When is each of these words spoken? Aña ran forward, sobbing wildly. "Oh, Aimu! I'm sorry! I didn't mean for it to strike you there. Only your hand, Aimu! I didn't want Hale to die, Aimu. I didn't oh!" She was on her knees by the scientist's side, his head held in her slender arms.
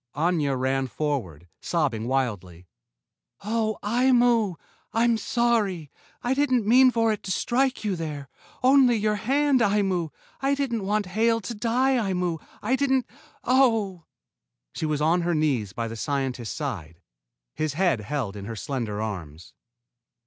Aña 0.15 0.59
ran 0.59 0.87
forward, 0.87 1.47
sobbing 1.59 2.07
wildly. 2.07 2.65
"Oh, 3.43 3.77
Aimu! 3.83 4.55
I'm 4.93 5.15
sorry! 5.15 5.91
I 6.23 6.33
didn't 6.33 6.65
mean 6.65 6.89
for 6.89 7.13
it 7.13 7.21
to 7.21 7.31
strike 7.31 7.83
you 7.85 7.95
there. 7.95 8.27
Only 8.63 8.95
your 8.95 9.17
hand, 9.17 9.61
Aimu! 9.61 10.09
I 10.41 10.55
didn't 10.55 10.87
want 10.87 11.05
Hale 11.05 11.39
to 11.41 11.53
die, 11.53 11.97
Aimu. 11.97 12.39
I 12.63 12.75
didn't 12.75 13.05
oh!" 13.43 14.05
She 14.73 14.87
was 14.87 15.01
on 15.01 15.21
her 15.21 15.35
knees 15.35 15.71
by 15.71 15.87
the 15.87 15.95
scientist's 15.95 16.55
side, 16.55 16.99
his 17.53 17.73
head 17.73 17.99
held 18.01 18.35
in 18.35 18.45
her 18.45 18.55
slender 18.55 19.03
arms. 19.03 19.53